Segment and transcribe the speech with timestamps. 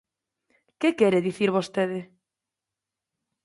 [0.79, 1.99] Que quere dicir vostede?